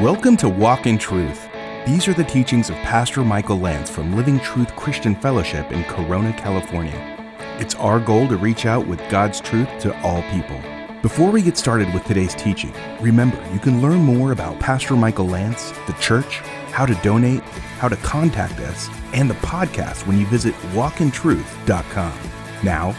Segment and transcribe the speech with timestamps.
[0.00, 1.46] Welcome to Walk in Truth.
[1.86, 6.32] These are the teachings of Pastor Michael Lance from Living Truth Christian Fellowship in Corona,
[6.32, 6.96] California.
[7.58, 10.58] It's our goal to reach out with God's truth to all people.
[11.02, 15.26] Before we get started with today's teaching, remember you can learn more about Pastor Michael
[15.26, 16.38] Lance, the church,
[16.72, 17.42] how to donate,
[17.78, 22.18] how to contact us, and the podcast when you visit walkintruth.com.
[22.64, 22.92] Now,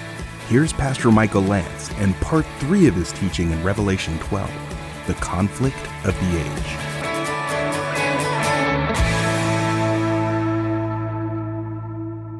[0.48, 4.71] here's Pastor Michael Lance and part three of his teaching in Revelation 12
[5.08, 6.92] the conflict of the age.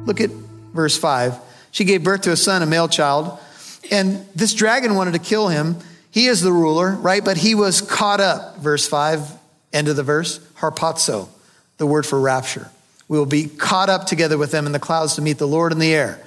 [0.06, 0.30] Look at
[0.74, 1.38] verse 5.
[1.70, 3.38] She gave birth to a son, a male child,
[3.90, 5.76] and this dragon wanted to kill him.
[6.10, 7.24] He is the ruler, right?
[7.24, 8.58] But he was caught up.
[8.58, 9.30] Verse 5,
[9.72, 11.28] end of the verse, harpazo,
[11.78, 12.70] the word for rapture.
[13.08, 15.72] We will be caught up together with them in the clouds to meet the Lord
[15.72, 16.22] in the air.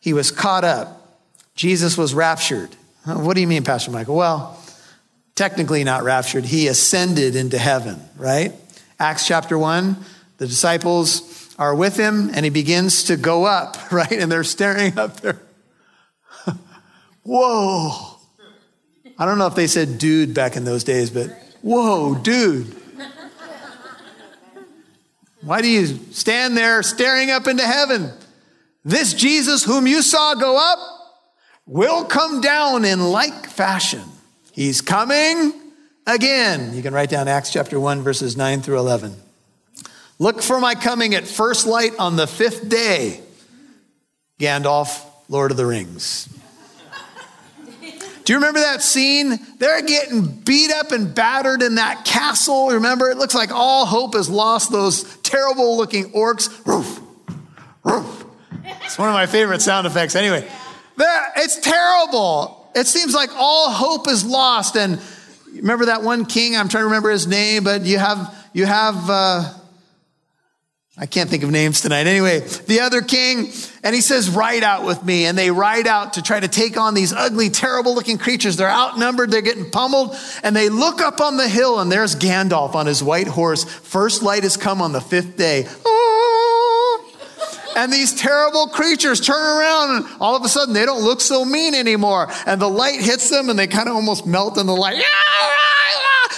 [0.00, 1.18] He was caught up.
[1.54, 2.70] Jesus was raptured.
[3.04, 4.16] What do you mean, Pastor Michael?
[4.16, 4.58] Well,
[5.34, 6.44] technically not raptured.
[6.44, 8.52] He ascended into heaven, right?
[8.98, 9.96] Acts chapter 1,
[10.38, 14.12] the disciples are with him and he begins to go up, right?
[14.12, 15.40] And they're staring up there.
[17.22, 18.18] whoa.
[19.18, 21.30] I don't know if they said dude back in those days, but
[21.62, 22.74] whoa, dude.
[25.42, 28.10] Why do you stand there staring up into heaven?
[28.82, 30.78] This Jesus whom you saw go up
[31.66, 34.02] will come down in like fashion.
[34.54, 35.52] He's coming
[36.06, 36.74] again.
[36.74, 39.16] You can write down Acts chapter 1, verses 9 through 11.
[40.20, 43.20] Look for my coming at first light on the fifth day.
[44.38, 46.28] Gandalf, Lord of the Rings.
[48.24, 49.40] Do you remember that scene?
[49.58, 52.68] They're getting beat up and battered in that castle.
[52.70, 54.70] Remember, it looks like all hope is lost.
[54.70, 56.64] Those terrible looking orcs.
[56.64, 57.00] Roof,
[57.82, 58.24] roof.
[58.84, 60.14] It's one of my favorite sound effects.
[60.14, 60.48] Anyway,
[60.96, 62.63] it's terrible.
[62.74, 64.76] It seems like all hope is lost.
[64.76, 65.00] And
[65.54, 66.56] remember that one king?
[66.56, 69.08] I'm trying to remember his name, but you have you have.
[69.08, 69.52] Uh,
[70.96, 72.06] I can't think of names tonight.
[72.06, 73.50] Anyway, the other king,
[73.82, 75.26] and he says, ride out with me.
[75.26, 78.56] And they ride out to try to take on these ugly, terrible looking creatures.
[78.56, 80.14] They're outnumbered, they're getting pummeled,
[80.44, 83.64] and they look up on the hill, and there's Gandalf on his white horse.
[83.64, 85.66] First light has come on the fifth day.
[85.84, 86.13] Ah!
[87.76, 91.44] And these terrible creatures turn around, and all of a sudden they don't look so
[91.44, 92.28] mean anymore.
[92.46, 95.02] And the light hits them, and they kind of almost melt in the light.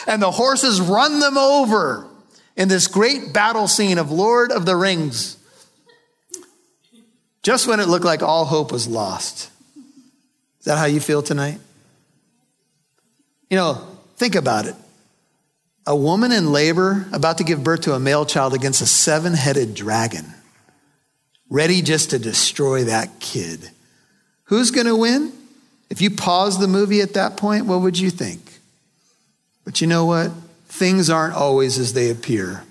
[0.06, 2.06] And the horses run them over
[2.56, 5.36] in this great battle scene of Lord of the Rings,
[7.42, 9.50] just when it looked like all hope was lost.
[10.60, 11.60] Is that how you feel tonight?
[13.50, 13.86] You know,
[14.16, 14.74] think about it.
[15.86, 19.34] A woman in labor about to give birth to a male child against a seven
[19.34, 20.24] headed dragon,
[21.48, 23.70] ready just to destroy that kid.
[24.44, 25.32] Who's going to win?
[25.90, 28.60] If you pause the movie at that point, what would you think?
[29.64, 30.32] But you know what?
[30.76, 32.62] things aren't always as they appear.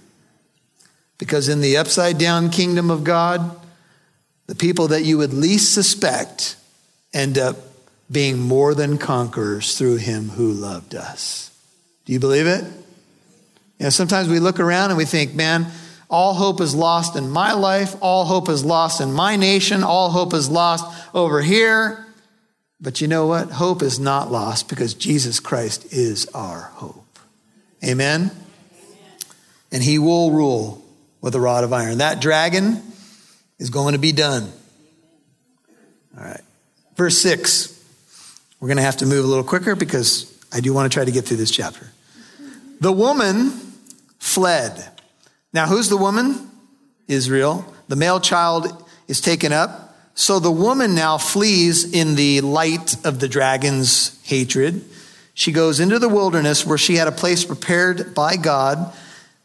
[1.17, 3.57] Because in the upside down kingdom of God,
[4.47, 6.55] the people that you would least suspect
[7.13, 7.57] end up
[8.11, 11.51] being more than conquerors through him who loved us.
[12.05, 12.63] Do you believe it?
[13.79, 15.65] You know, sometimes we look around and we think, man,
[16.09, 20.09] all hope is lost in my life, all hope is lost in my nation, all
[20.09, 22.05] hope is lost over here.
[22.79, 23.51] But you know what?
[23.51, 27.19] Hope is not lost because Jesus Christ is our hope.
[27.83, 28.31] Amen?
[29.71, 30.85] And he will rule
[31.21, 31.99] with a rod of iron.
[31.99, 32.81] That dragon
[33.59, 34.51] is going to be done.
[36.17, 36.41] All right.
[36.95, 37.71] Verse 6.
[38.59, 41.05] We're going to have to move a little quicker because I do want to try
[41.05, 41.87] to get through this chapter.
[42.79, 43.51] The woman
[44.19, 44.91] fled.
[45.55, 46.51] Now, who's the woman?
[47.07, 47.65] Israel.
[47.87, 48.67] The male child
[49.07, 49.95] is taken up.
[50.13, 54.83] So the woman now flees in the light of the dragon's hatred.
[55.33, 58.93] She goes into the wilderness where she had a place prepared by God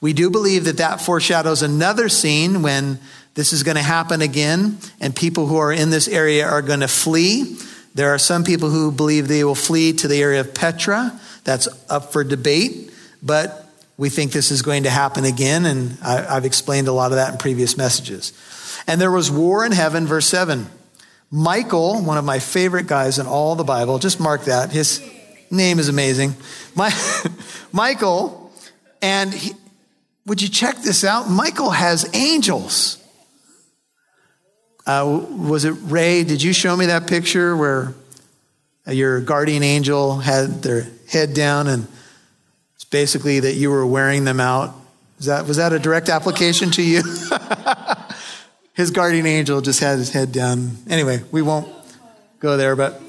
[0.00, 3.00] We do believe that that foreshadows another scene when
[3.34, 6.78] this is going to happen again, and people who are in this area are going
[6.78, 7.58] to flee.
[7.96, 11.18] There are some people who believe they will flee to the area of Petra.
[11.42, 16.34] That's up for debate, but we think this is going to happen again, and I,
[16.34, 18.32] have explained a lot of that in previous messages.
[18.86, 20.68] And there was war in heaven, verse 7.
[21.36, 24.70] Michael, one of my favorite guys in all the Bible, just mark that.
[24.70, 25.02] His
[25.50, 26.36] name is amazing.
[26.76, 26.92] My,
[27.72, 28.52] Michael,
[29.02, 29.50] and he,
[30.26, 31.28] would you check this out?
[31.28, 33.02] Michael has angels.
[34.86, 36.22] Uh, was it Ray?
[36.22, 37.94] Did you show me that picture where
[38.86, 41.88] your guardian angel had their head down and
[42.76, 44.72] it's basically that you were wearing them out?
[45.18, 47.02] Is that, was that a direct application to you?
[48.74, 50.76] his guardian angel just had his head down.
[50.88, 51.72] Anyway, we won't
[52.40, 53.00] go there, but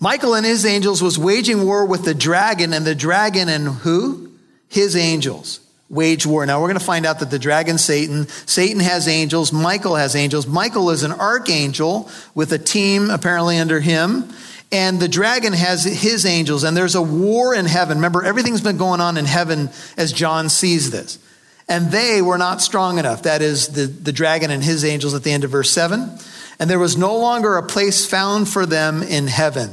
[0.00, 4.30] Michael and his angels was waging war with the dragon, and the dragon and who?
[4.68, 6.44] His angels wage war.
[6.46, 10.16] Now we're going to find out that the dragon Satan, Satan has angels, Michael has
[10.16, 10.46] angels.
[10.46, 14.28] Michael is an archangel with a team apparently under him.
[14.72, 17.98] And the dragon has his angels, and there's a war in heaven.
[17.98, 21.20] Remember, everything's been going on in heaven as John sees this.
[21.68, 23.24] And they were not strong enough.
[23.24, 26.10] That is the, the dragon and his angels at the end of verse 7.
[26.58, 29.72] And there was no longer a place found for them in heaven.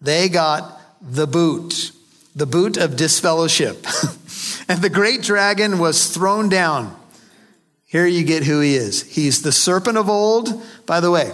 [0.00, 1.92] They got the boot,
[2.34, 3.86] the boot of disfellowship.
[4.68, 6.96] and the great dragon was thrown down.
[7.84, 9.02] Here you get who he is.
[9.02, 10.62] He's the serpent of old.
[10.86, 11.32] By the way,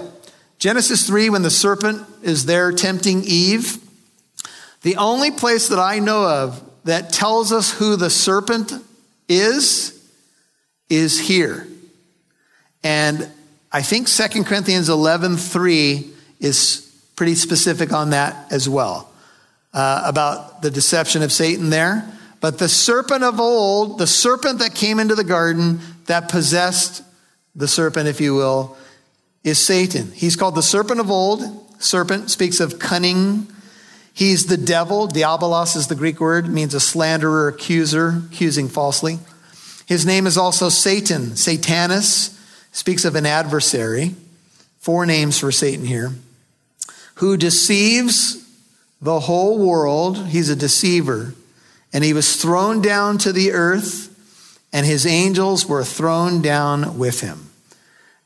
[0.59, 3.79] Genesis 3, when the serpent is there tempting Eve,
[4.83, 8.73] the only place that I know of that tells us who the serpent
[9.37, 9.99] is,
[10.89, 11.67] is here.
[12.83, 13.29] And
[13.71, 19.13] I think 2 Corinthians 11 3 is pretty specific on that as well
[19.73, 22.09] uh, about the deception of Satan there.
[22.41, 27.03] But the serpent of old, the serpent that came into the garden that possessed
[27.55, 28.77] the serpent, if you will,
[29.45, 30.11] is Satan.
[30.13, 31.43] He's called the serpent of old.
[31.81, 33.47] Serpent speaks of cunning.
[34.15, 35.09] He's the devil.
[35.09, 39.19] Diabolos is the Greek word, means a slanderer, accuser, accusing falsely.
[39.87, 41.37] His name is also Satan.
[41.37, 42.39] Satanus
[42.73, 44.15] speaks of an adversary.
[44.79, 46.13] Four names for Satan here.
[47.17, 48.43] Who deceives
[49.01, 50.29] the whole world.
[50.29, 51.35] He's a deceiver.
[51.93, 54.09] And he was thrown down to the earth,
[54.73, 57.51] and his angels were thrown down with him.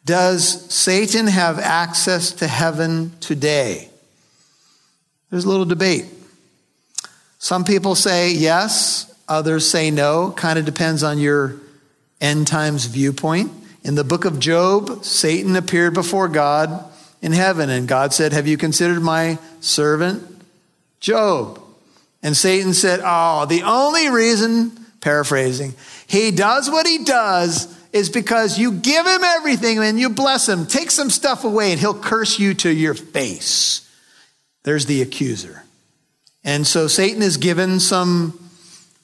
[0.05, 3.91] Does Satan have access to heaven today?
[5.31, 6.07] There's a little debate.
[7.39, 10.31] Some people say yes, others say no.
[10.31, 11.57] Kind of depends on your
[12.21, 13.53] end times viewpoint.
[13.83, 16.85] In the book of Job, Satan appeared before God
[17.23, 20.25] in heaven, and God said, Have you considered my servant
[21.01, 21.61] Job?
[22.23, 25.75] And Satan said, Oh, the only reason, paraphrasing,
[26.07, 30.67] he does what he does is because you give him everything and you bless him.
[30.67, 33.86] Take some stuff away and he'll curse you to your face.
[34.67, 35.63] There's the accuser.
[36.43, 38.51] And so Satan is given some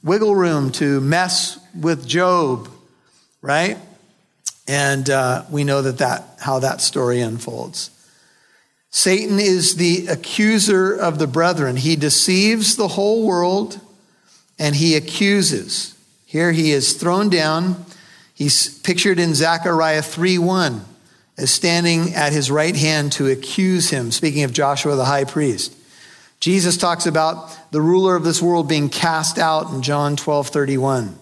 [0.02, 2.68] wiggle room to mess with Job,
[3.42, 3.78] right?
[4.66, 7.90] And uh, we know that, that how that story unfolds.
[8.90, 11.76] Satan is the accuser of the brethren.
[11.76, 13.80] He deceives the whole world
[14.58, 15.96] and he accuses.
[16.26, 17.86] Here he is thrown down.
[18.34, 20.84] He's pictured in Zechariah 3 1
[21.36, 25.74] as standing at his right hand to accuse him, speaking of Joshua the high priest.
[26.40, 31.18] Jesus talks about the ruler of this world being cast out in John 12 31.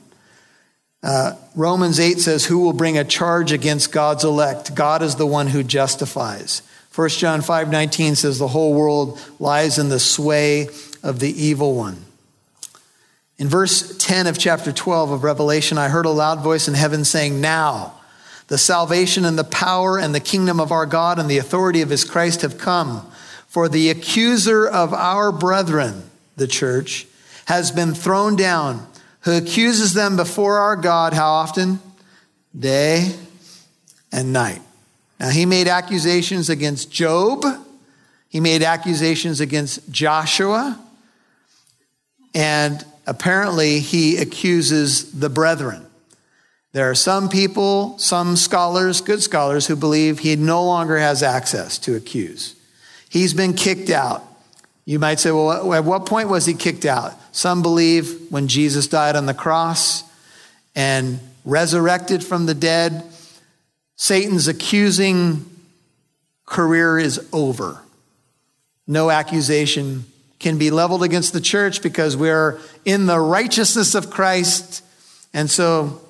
[1.03, 4.75] Uh, Romans 8 says, Who will bring a charge against God's elect?
[4.75, 6.63] God is the one who justifies.
[6.95, 10.69] 1 John 5:19 says the whole world lies in the sway
[11.03, 12.05] of the evil one.
[13.39, 17.05] In verse 10 of chapter 12 of Revelation, I heard a loud voice in heaven
[17.05, 18.00] saying, Now
[18.51, 21.89] the salvation and the power and the kingdom of our God and the authority of
[21.89, 23.09] his Christ have come.
[23.47, 27.07] For the accuser of our brethren, the church,
[27.45, 28.89] has been thrown down,
[29.21, 31.79] who accuses them before our God, how often?
[32.59, 33.15] Day
[34.11, 34.63] and night.
[35.21, 37.45] Now, he made accusations against Job,
[38.29, 40.77] he made accusations against Joshua,
[42.35, 45.87] and apparently he accuses the brethren.
[46.73, 51.79] There are some people, some scholars, good scholars, who believe he no longer has access
[51.81, 52.55] to accuse.
[53.09, 54.25] He's been kicked out.
[54.85, 57.15] You might say, well, at what point was he kicked out?
[57.33, 60.05] Some believe when Jesus died on the cross
[60.77, 63.05] and resurrected from the dead,
[63.97, 65.45] Satan's accusing
[66.47, 67.83] career is over.
[68.87, 70.05] No accusation
[70.39, 74.83] can be leveled against the church because we're in the righteousness of Christ.
[75.35, 76.01] And so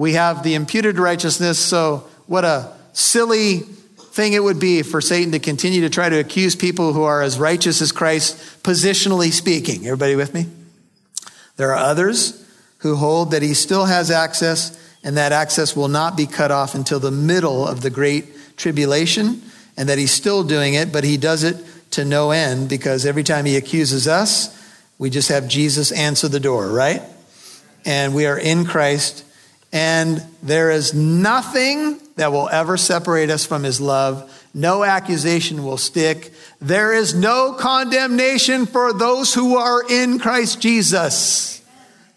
[0.00, 1.58] we have the imputed righteousness.
[1.58, 6.18] So, what a silly thing it would be for Satan to continue to try to
[6.18, 9.84] accuse people who are as righteous as Christ, positionally speaking.
[9.84, 10.46] Everybody with me?
[11.56, 12.42] There are others
[12.78, 16.74] who hold that he still has access and that access will not be cut off
[16.74, 19.42] until the middle of the great tribulation,
[19.76, 23.22] and that he's still doing it, but he does it to no end because every
[23.22, 24.48] time he accuses us,
[24.96, 27.02] we just have Jesus answer the door, right?
[27.84, 29.26] And we are in Christ
[29.72, 34.36] And there is nothing that will ever separate us from his love.
[34.52, 36.32] No accusation will stick.
[36.60, 41.62] There is no condemnation for those who are in Christ Jesus.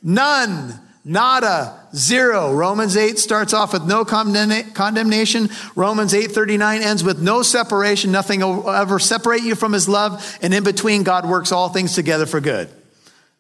[0.02, 0.80] None.
[1.06, 1.80] Nada.
[1.96, 2.54] Zero.
[2.54, 5.50] Romans 8 starts off with no condemnation.
[5.76, 8.12] Romans 8:39 ends with no separation.
[8.12, 10.38] Nothing will ever separate you from his love.
[10.42, 12.70] And in between, God works all things together for good.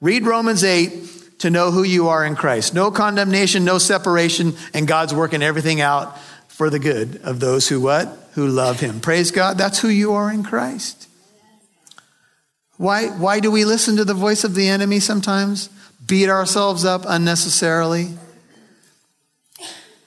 [0.02, 0.94] Read Romans 8
[1.44, 2.74] to know who you are in Christ.
[2.74, 7.82] No condemnation, no separation, and God's working everything out for the good of those who
[7.82, 8.08] what?
[8.36, 9.02] Who love him.
[9.02, 9.58] Praise God.
[9.58, 11.10] That's who you are in Christ.
[12.78, 15.70] Why, why do we listen to the voice of the enemy sometimes?
[16.08, 18.18] Beat ourselves up unnecessarily?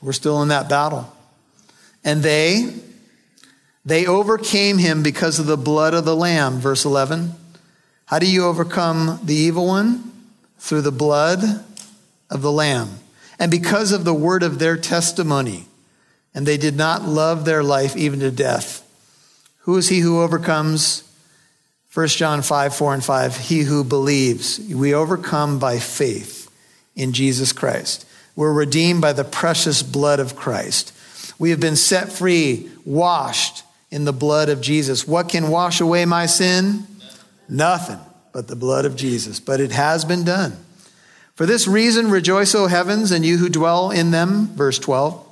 [0.00, 1.12] We're still in that battle.
[2.02, 2.72] And they,
[3.84, 7.34] they overcame him because of the blood of the Lamb, verse 11.
[8.06, 10.15] How do you overcome the evil one?
[10.58, 11.64] Through the blood
[12.30, 12.98] of the Lamb.
[13.38, 15.66] And because of the word of their testimony.
[16.34, 18.82] And they did not love their life even to death.
[19.60, 21.02] Who is he who overcomes?
[21.92, 23.36] 1 John 5, 4 and 5.
[23.38, 24.58] He who believes.
[24.58, 26.50] We overcome by faith
[26.94, 28.06] in Jesus Christ.
[28.34, 30.92] We're redeemed by the precious blood of Christ.
[31.38, 35.06] We have been set free, washed in the blood of Jesus.
[35.08, 36.86] What can wash away my sin?
[37.48, 38.00] Nothing
[38.36, 39.40] but the blood of Jesus.
[39.40, 40.58] But it has been done.
[41.36, 44.48] For this reason, rejoice, O heavens, and you who dwell in them.
[44.48, 45.26] Verse 12.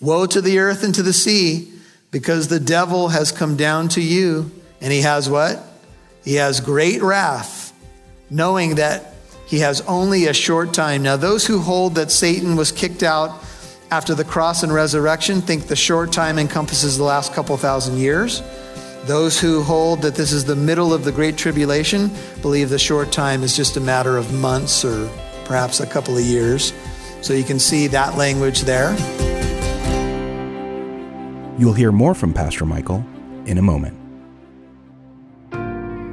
[0.00, 1.72] Woe to the earth and to the sea,
[2.12, 5.64] because the devil has come down to you, and he has what?
[6.24, 7.76] He has great wrath,
[8.30, 9.14] knowing that
[9.48, 11.02] he has only a short time.
[11.02, 13.42] Now, those who hold that Satan was kicked out
[13.90, 18.42] after the cross and resurrection think the short time encompasses the last couple thousand years.
[19.04, 22.08] Those who hold that this is the middle of the Great Tribulation
[22.40, 25.10] believe the short time is just a matter of months or
[25.44, 26.72] perhaps a couple of years.
[27.20, 28.92] So you can see that language there.
[31.58, 33.04] You'll hear more from Pastor Michael
[33.46, 33.98] in a moment.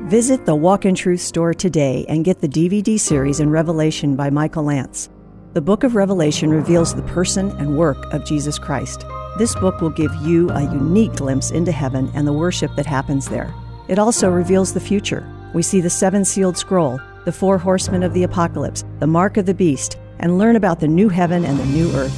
[0.10, 4.32] Visit the Walk in Truth store today and get the DVD series in Revelation by
[4.32, 5.10] Michael Lance.
[5.54, 9.06] The book of Revelation reveals the person and work of Jesus Christ.
[9.40, 13.30] This book will give you a unique glimpse into heaven and the worship that happens
[13.30, 13.54] there.
[13.88, 15.26] It also reveals the future.
[15.54, 19.46] We see the seven sealed scroll, the four horsemen of the apocalypse, the mark of
[19.46, 22.14] the beast, and learn about the new heaven and the new earth.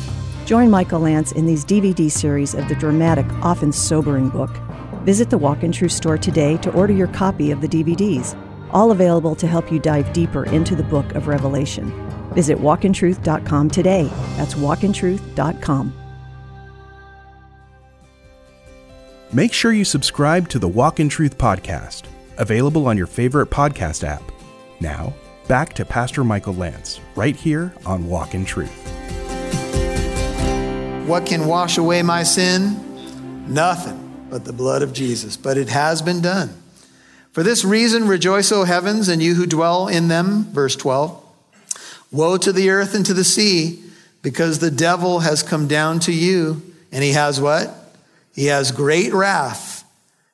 [0.48, 4.50] Join Michael Lance in these DVD series of the dramatic, often sobering book.
[5.04, 8.36] Visit the Walk in Truth store today to order your copy of the DVDs,
[8.72, 11.92] all available to help you dive deeper into the book of Revelation.
[12.34, 14.10] Visit walkintruth.com today.
[14.38, 16.01] That's walkintruth.com.
[19.34, 22.04] Make sure you subscribe to the Walk in Truth podcast,
[22.38, 24.22] available on your favorite podcast app.
[24.82, 25.14] Now,
[25.48, 28.76] back to Pastor Michael Lance, right here on Walk in Truth.
[31.08, 32.76] What can wash away my sin?
[33.48, 35.38] Nothing but the blood of Jesus.
[35.38, 36.62] But it has been done.
[37.32, 40.44] For this reason, rejoice, O heavens, and you who dwell in them.
[40.52, 41.26] Verse 12.
[42.12, 43.82] Woe to the earth and to the sea,
[44.22, 46.62] because the devil has come down to you,
[46.92, 47.78] and he has what?
[48.34, 49.84] He has great wrath,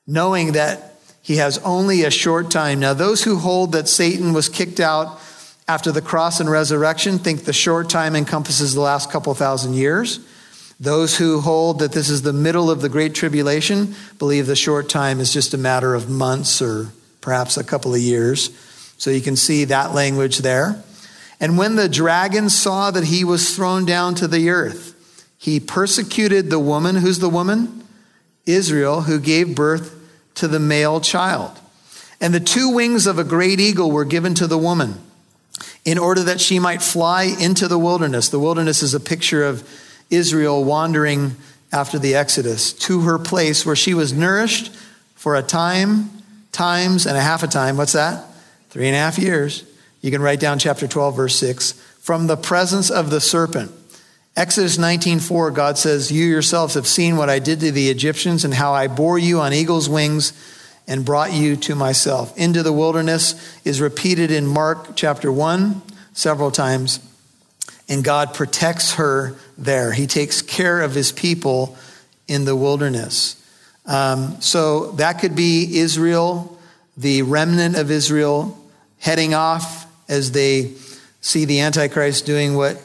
[0.06, 2.80] knowing that he has only a short time.
[2.80, 5.20] Now, those who hold that Satan was kicked out
[5.68, 10.20] after the cross and resurrection think the short time encompasses the last couple thousand years.
[10.80, 14.89] Those who hold that this is the middle of the Great Tribulation believe the short
[14.89, 18.51] time is just a matter of months or perhaps a couple of years.
[18.98, 20.82] So you can see that language there.
[21.39, 24.94] And when the dragon saw that he was thrown down to the earth,
[25.38, 26.96] he persecuted the woman.
[26.96, 27.87] Who's the woman?
[28.48, 29.94] Israel, who gave birth
[30.36, 31.60] to the male child.
[32.20, 34.96] And the two wings of a great eagle were given to the woman
[35.86, 38.30] in order that she might fly into the wilderness.
[38.30, 39.68] The wilderness is a picture of
[40.10, 41.36] Israel wandering
[41.72, 44.74] after the Exodus to her place where she was nourished
[45.16, 46.10] for a time,
[46.51, 47.77] times, and a half a time.
[47.77, 48.25] What's that?
[48.70, 49.63] Three and a half years.
[50.01, 51.74] You can write down chapter 12, verse 6.
[52.01, 53.72] From the presence of the serpent.
[54.38, 58.53] Exodus 19:4 God says, "You yourselves have seen what I did to the Egyptians and
[58.53, 60.32] how I bore you on eagle's wings
[60.88, 63.34] and brought you to myself." Into the wilderness
[63.65, 65.82] is repeated in Mark chapter 1
[66.13, 67.00] several times
[67.89, 69.94] and God protects her there.
[69.94, 71.75] He takes care of his people
[72.27, 73.38] in the wilderness.
[73.86, 76.58] Um, so that could be Israel,
[76.98, 78.58] the remnant of Israel,
[79.00, 80.74] heading off as they
[81.22, 82.82] see the Antichrist doing what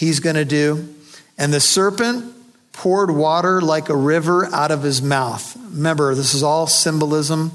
[0.00, 0.88] he's going to do.
[1.36, 2.34] And the serpent
[2.72, 5.54] poured water like a river out of his mouth.
[5.72, 7.52] Remember, this is all symbolism.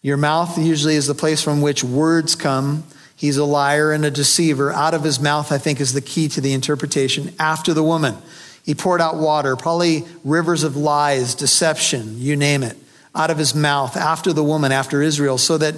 [0.00, 2.84] Your mouth usually is the place from which words come.
[3.14, 4.72] He's a liar and a deceiver.
[4.72, 7.34] Out of his mouth, I think, is the key to the interpretation.
[7.38, 8.16] After the woman,
[8.64, 12.78] he poured out water, probably rivers of lies, deception, you name it,
[13.14, 15.74] out of his mouth after the woman, after Israel, so that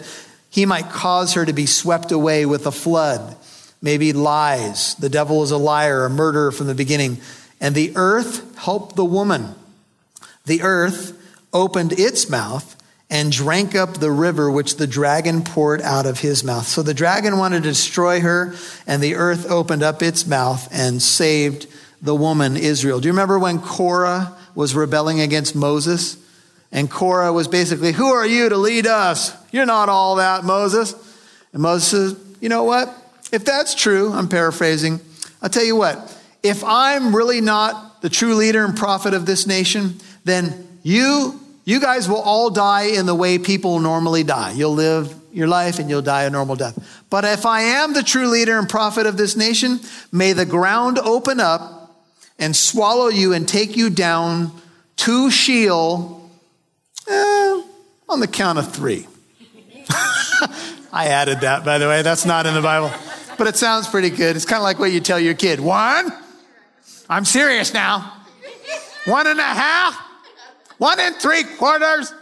[0.48, 3.36] he might cause her to be swept away with a flood.
[3.82, 4.94] Maybe lies.
[4.94, 7.18] The devil is a liar, a murderer from the beginning.
[7.60, 9.54] And the earth helped the woman.
[10.46, 11.18] The earth
[11.52, 12.76] opened its mouth
[13.10, 16.66] and drank up the river which the dragon poured out of his mouth.
[16.66, 18.54] So the dragon wanted to destroy her,
[18.86, 21.66] and the earth opened up its mouth and saved
[22.00, 23.00] the woman Israel.
[23.00, 26.16] Do you remember when Korah was rebelling against Moses?
[26.72, 29.36] And Korah was basically, Who are you to lead us?
[29.52, 30.94] You're not all that, Moses.
[31.52, 33.01] And Moses says, You know what?
[33.32, 35.00] If that's true, I'm paraphrasing,
[35.40, 39.46] I'll tell you what, if I'm really not the true leader and prophet of this
[39.46, 44.50] nation, then you you guys will all die in the way people normally die.
[44.50, 47.04] You'll live your life and you'll die a normal death.
[47.08, 49.78] But if I am the true leader and prophet of this nation,
[50.10, 51.94] may the ground open up
[52.38, 54.50] and swallow you and take you down
[54.96, 56.28] to Sheol
[57.08, 57.62] eh,
[58.08, 59.06] on the count of three.
[60.92, 62.02] I added that, by the way.
[62.02, 62.90] That's not in the Bible.
[63.42, 64.36] But it sounds pretty good.
[64.36, 66.12] It's kind of like what you tell your kid one,
[67.10, 68.12] I'm serious now,
[69.04, 70.00] one and a half,
[70.78, 72.14] one and three quarters.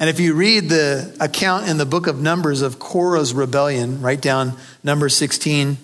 [0.00, 4.20] And if you read the account in the book of Numbers of Korah's rebellion, write
[4.20, 5.76] down number 16,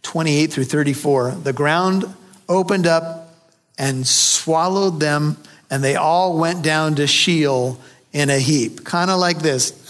[0.00, 2.06] 28 through 34, the ground
[2.48, 3.34] opened up
[3.76, 5.36] and swallowed them,
[5.70, 7.78] and they all went down to Sheol
[8.10, 8.84] in a heap.
[8.84, 9.81] Kind of like this.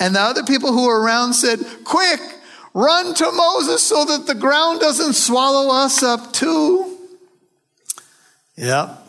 [0.00, 2.20] And the other people who were around said, Quick,
[2.74, 6.98] Run to Moses so that the ground doesn't swallow us up too.
[8.56, 9.00] Yep.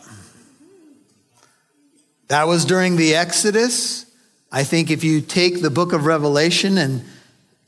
[2.28, 4.06] That was during the Exodus.
[4.52, 7.04] I think if you take the book of Revelation and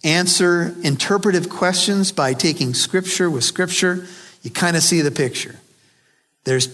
[0.04, 4.06] answer interpretive questions by taking scripture with scripture,
[4.42, 5.56] you kind of see the picture.
[6.44, 6.68] There's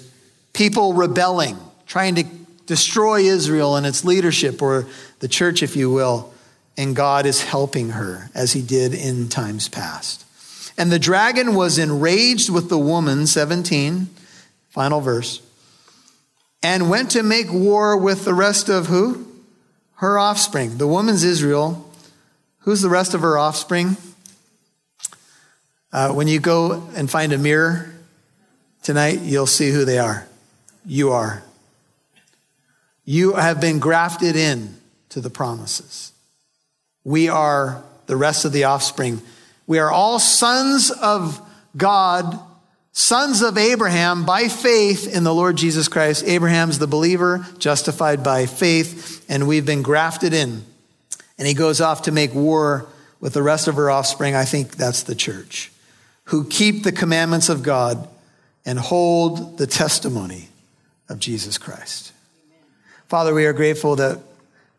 [0.52, 2.24] people rebelling, trying to
[2.66, 4.86] destroy Israel and its leadership, or
[5.20, 6.33] the church, if you will
[6.76, 10.24] and God is helping her as he did in times past.
[10.76, 14.08] And the dragon was enraged with the woman, 17,
[14.70, 15.40] final verse,
[16.62, 19.26] and went to make war with the rest of who?
[19.96, 20.78] Her offspring.
[20.78, 21.88] The woman's Israel.
[22.60, 23.96] Who's the rest of her offspring?
[25.92, 27.94] Uh, when you go and find a mirror
[28.82, 30.26] tonight, you'll see who they are.
[30.84, 31.44] You are.
[33.04, 34.76] You have been grafted in
[35.10, 36.13] to the promises.
[37.04, 39.20] We are the rest of the offspring.
[39.66, 41.40] We are all sons of
[41.76, 42.38] God,
[42.92, 46.24] sons of Abraham by faith in the Lord Jesus Christ.
[46.26, 50.64] Abraham's the believer, justified by faith, and we've been grafted in.
[51.38, 52.86] And he goes off to make war
[53.20, 54.34] with the rest of her offspring.
[54.34, 55.72] I think that's the church,
[56.24, 58.08] who keep the commandments of God
[58.64, 60.48] and hold the testimony
[61.08, 62.12] of Jesus Christ.
[63.08, 64.20] Father, we are grateful that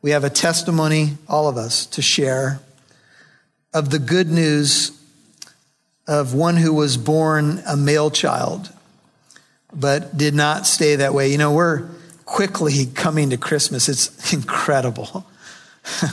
[0.05, 2.59] we have a testimony, all of us, to share
[3.73, 4.91] of the good news
[6.07, 8.71] of one who was born a male child,
[9.73, 11.31] but did not stay that way.
[11.31, 11.87] You know, we're
[12.23, 13.89] quickly coming to Christmas.
[13.89, 15.25] It's incredible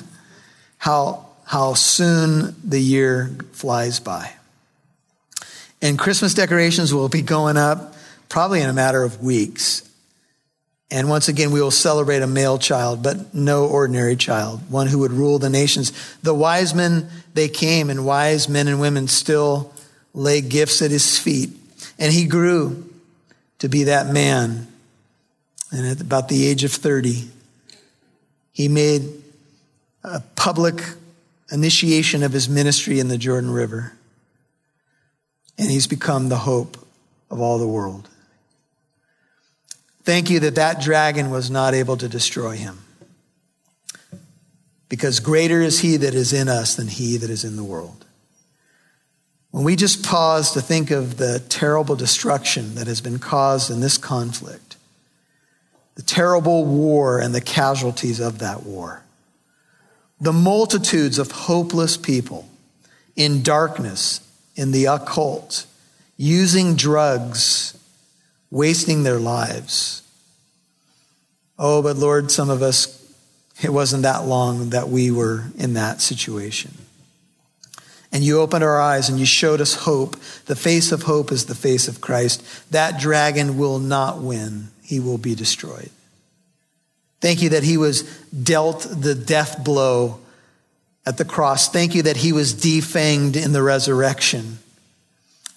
[0.78, 4.32] how, how soon the year flies by.
[5.82, 7.94] And Christmas decorations will be going up
[8.30, 9.86] probably in a matter of weeks.
[10.92, 14.98] And once again, we will celebrate a male child, but no ordinary child, one who
[14.98, 15.90] would rule the nations.
[16.22, 19.72] The wise men, they came, and wise men and women still
[20.12, 21.48] lay gifts at his feet.
[21.98, 22.92] And he grew
[23.60, 24.68] to be that man.
[25.70, 27.26] And at about the age of 30,
[28.52, 29.08] he made
[30.04, 30.82] a public
[31.50, 33.94] initiation of his ministry in the Jordan River.
[35.56, 36.76] And he's become the hope
[37.30, 38.10] of all the world.
[40.04, 42.78] Thank you that that dragon was not able to destroy him.
[44.88, 48.04] Because greater is he that is in us than he that is in the world.
[49.52, 53.80] When we just pause to think of the terrible destruction that has been caused in
[53.80, 54.76] this conflict,
[55.94, 59.02] the terrible war and the casualties of that war,
[60.20, 62.48] the multitudes of hopeless people
[63.14, 64.20] in darkness,
[64.56, 65.66] in the occult,
[66.16, 67.78] using drugs
[68.52, 70.02] wasting their lives.
[71.58, 73.02] Oh, but Lord, some of us,
[73.62, 76.72] it wasn't that long that we were in that situation.
[78.12, 80.16] And you opened our eyes and you showed us hope.
[80.44, 82.70] The face of hope is the face of Christ.
[82.70, 85.90] That dragon will not win, he will be destroyed.
[87.22, 90.18] Thank you that he was dealt the death blow
[91.06, 91.70] at the cross.
[91.70, 94.58] Thank you that he was defanged in the resurrection.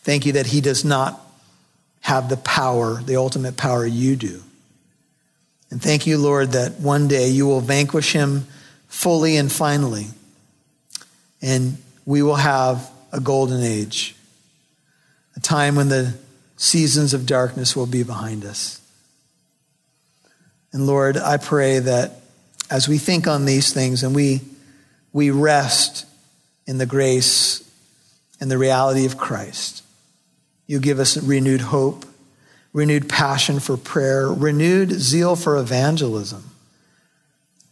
[0.04, 1.25] Thank you that he does not
[2.06, 4.40] have the power, the ultimate power you do.
[5.72, 8.46] And thank you, Lord, that one day you will vanquish him
[8.88, 10.06] fully and finally.
[11.42, 14.16] And we will have a golden age,
[15.36, 16.14] a time when the
[16.58, 18.80] seasons of darkness will be behind us.
[20.74, 22.22] And Lord, I pray that
[22.70, 24.42] as we think on these things and we,
[25.12, 26.06] we rest
[26.68, 27.68] in the grace
[28.40, 29.82] and the reality of Christ,
[30.68, 32.06] you give us renewed hope,
[32.74, 36.44] renewed passion for prayer, renewed zeal for evangelism,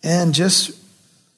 [0.04, 0.80] and just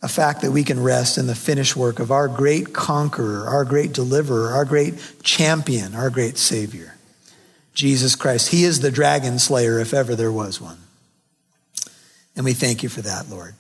[0.02, 3.66] a fact that we can rest in the finished work of our great conqueror, our
[3.66, 6.96] great deliverer, our great champion, our great Savior,
[7.74, 8.50] Jesus Christ.
[8.50, 10.78] He is the dragon slayer, if ever there was one.
[12.36, 13.56] And we thank you for that, Lord.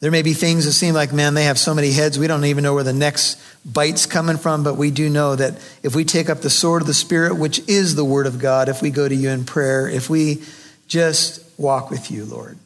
[0.00, 2.44] There may be things that seem like, man, they have so many heads, we don't
[2.44, 6.04] even know where the next bite's coming from, but we do know that if we
[6.04, 8.90] take up the sword of the Spirit, which is the Word of God, if we
[8.90, 10.42] go to you in prayer, if we
[10.86, 12.58] just walk with you, Lord,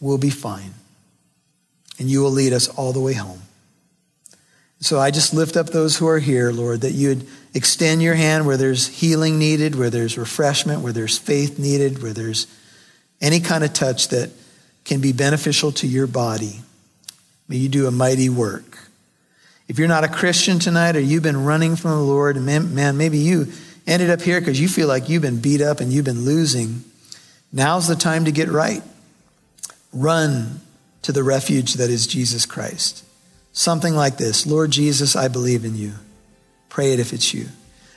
[0.00, 0.72] we'll be fine
[1.98, 3.42] and you will lead us all the way home.
[4.80, 8.46] So I just lift up those who are here, Lord, that you'd extend your hand
[8.46, 12.46] where there's healing needed, where there's refreshment, where there's faith needed, where there's
[13.20, 14.30] any kind of touch that
[14.90, 16.58] can be beneficial to your body.
[17.46, 18.76] May you do a mighty work.
[19.68, 22.96] If you're not a Christian tonight or you've been running from the Lord, man, man
[22.96, 23.46] maybe you
[23.86, 26.82] ended up here because you feel like you've been beat up and you've been losing.
[27.52, 28.82] Now's the time to get right.
[29.92, 30.60] Run
[31.02, 33.04] to the refuge that is Jesus Christ.
[33.52, 35.92] Something like this Lord Jesus, I believe in you.
[36.68, 37.46] Pray it if it's you.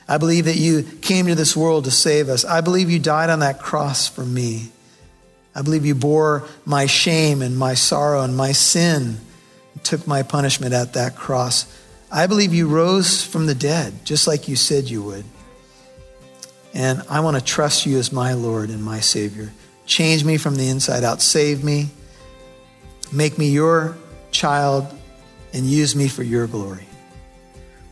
[0.06, 2.44] I believe that you came to this world to save us.
[2.44, 4.70] I believe you died on that cross for me.
[5.54, 9.18] I believe you bore my shame and my sorrow and my sin,
[9.74, 11.66] and took my punishment at that cross.
[12.10, 15.24] I believe you rose from the dead, just like you said you would.
[16.72, 19.52] And I want to trust you as my Lord and my Savior.
[19.86, 21.20] Change me from the inside out.
[21.22, 21.88] Save me.
[23.12, 23.96] Make me your
[24.32, 24.86] child
[25.52, 26.86] and use me for your glory.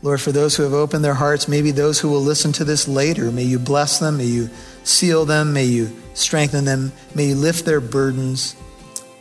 [0.03, 2.89] Lord, for those who have opened their hearts, maybe those who will listen to this
[2.89, 4.51] later, may you bless them, may you
[4.85, 8.57] seal them, may you strengthen them, may you lift their burdens,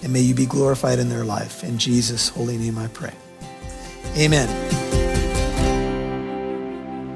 [0.04, 1.64] and may you be glorified in their life.
[1.64, 3.14] In Jesus' holy name I pray.
[4.18, 4.48] Amen.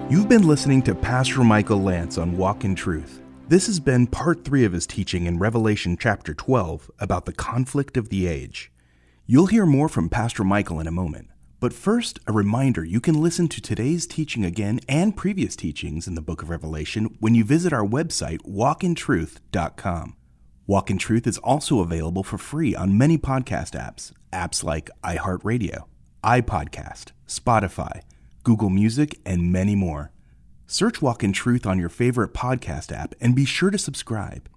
[0.10, 3.21] You've been listening to Pastor Michael Lance on Walk in Truth.
[3.47, 7.97] This has been part three of his teaching in Revelation chapter 12 about the conflict
[7.97, 8.71] of the age.
[9.27, 11.29] You'll hear more from Pastor Michael in a moment.
[11.65, 16.13] But first, a reminder you can listen to today's teaching again and previous teachings in
[16.13, 20.15] the book of Revelation when you visit our website, walkintruth.com.
[20.67, 25.86] Walk in Truth is also available for free on many podcast apps, apps like iHeartRadio,
[26.23, 28.01] iPodcast, Spotify,
[28.43, 30.12] Google Music, and many more.
[30.67, 34.47] Search Walk in Truth on your favorite podcast app and be sure to subscribe.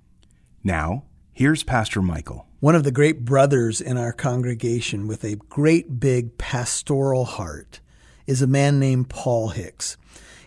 [0.62, 2.47] Now, here's Pastor Michael.
[2.61, 7.79] One of the great brothers in our congregation with a great big pastoral heart
[8.27, 9.97] is a man named Paul Hicks.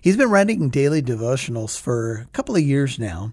[0.01, 3.31] He's been writing daily devotionals for a couple of years now,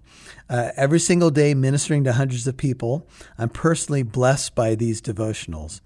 [0.48, 3.04] uh, every single day ministering to hundreds of people.
[3.36, 5.80] I'm personally blessed by these devotionals.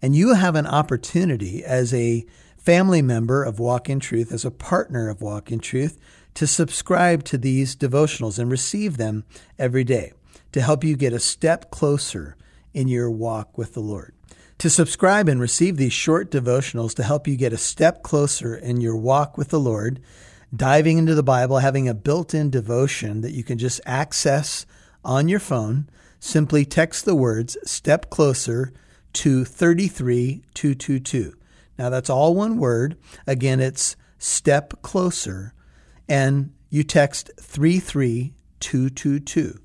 [0.00, 2.24] And you have an opportunity as a
[2.56, 5.98] family member of Walk in Truth, as a partner of Walk in Truth,
[6.34, 9.24] to subscribe to these devotionals and receive them
[9.58, 10.12] every day
[10.56, 12.34] to help you get a step closer
[12.72, 14.14] in your walk with the Lord.
[14.60, 18.80] To subscribe and receive these short devotionals to help you get a step closer in
[18.80, 20.00] your walk with the Lord,
[20.56, 24.64] diving into the Bible, having a built in devotion that you can just access
[25.04, 25.90] on your phone,
[26.20, 28.72] simply text the words step closer
[29.12, 31.34] to 33222.
[31.78, 32.96] Now that's all one word.
[33.26, 35.52] Again, it's step closer,
[36.08, 39.60] and you text 33222.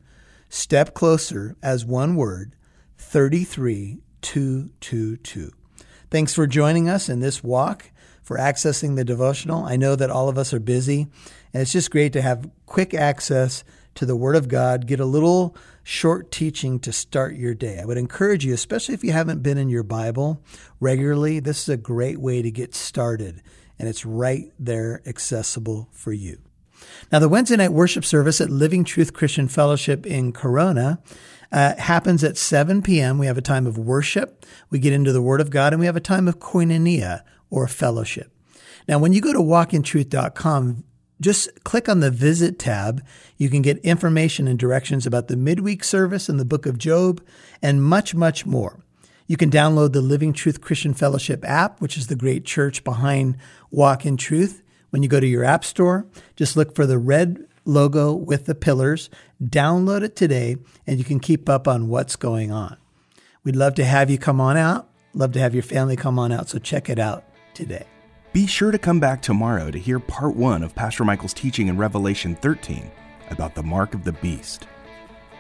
[0.53, 2.57] Step closer as one word,
[2.97, 5.51] 33222.
[6.09, 7.89] Thanks for joining us in this walk,
[8.21, 9.63] for accessing the devotional.
[9.63, 11.07] I know that all of us are busy,
[11.53, 13.63] and it's just great to have quick access
[13.95, 17.79] to the Word of God, get a little short teaching to start your day.
[17.79, 20.43] I would encourage you, especially if you haven't been in your Bible
[20.81, 23.41] regularly, this is a great way to get started,
[23.79, 26.39] and it's right there accessible for you.
[27.11, 30.99] Now, the Wednesday night worship service at Living Truth Christian Fellowship in Corona
[31.51, 33.17] uh, happens at 7 p.m.
[33.17, 34.45] We have a time of worship.
[34.69, 37.67] We get into the Word of God, and we have a time of koinonia or
[37.67, 38.31] fellowship.
[38.87, 40.83] Now, when you go to walkintruth.com,
[41.19, 43.05] just click on the Visit tab.
[43.37, 47.21] You can get information and directions about the midweek service and the book of Job
[47.61, 48.83] and much, much more.
[49.27, 53.37] You can download the Living Truth Christian Fellowship app, which is the great church behind
[53.69, 54.63] Walk in Truth.
[54.91, 58.55] When you go to your app store, just look for the red logo with the
[58.55, 59.09] pillars,
[59.41, 62.75] download it today, and you can keep up on what's going on.
[63.43, 64.89] We'd love to have you come on out.
[65.13, 66.49] Love to have your family come on out.
[66.49, 67.23] So check it out
[67.53, 67.85] today.
[68.33, 71.77] Be sure to come back tomorrow to hear part one of Pastor Michael's teaching in
[71.77, 72.91] Revelation 13
[73.29, 74.67] about the mark of the beast.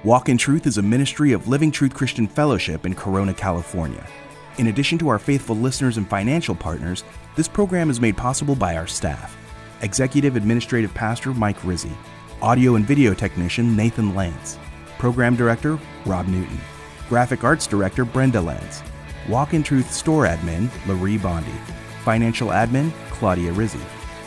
[0.05, 4.05] Walk in Truth is a ministry of Living Truth Christian Fellowship in Corona, California.
[4.57, 7.03] In addition to our faithful listeners and financial partners,
[7.35, 9.37] this program is made possible by our staff
[9.81, 11.91] Executive Administrative Pastor Mike Rizzi,
[12.41, 14.59] Audio and Video Technician Nathan Lance,
[14.99, 16.59] Program Director Rob Newton,
[17.09, 18.83] Graphic Arts Director Brenda Lance,
[19.27, 21.51] Walk in Truth Store Admin Laree Bondi,
[22.03, 23.79] Financial Admin, Claudia Rizzi,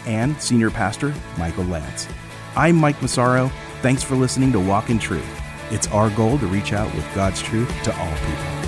[0.07, 2.09] and Senior Pastor, Michael Lance.
[2.57, 3.51] I'm Mike Massaro.
[3.81, 5.27] Thanks for listening to Walk in Truth.
[5.71, 8.64] It's our goal to reach out with God's truth to all people.